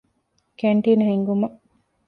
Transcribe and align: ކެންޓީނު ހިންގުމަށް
ކެންޓީނު 0.59 1.03
ހިންގުމަށް 1.09 1.57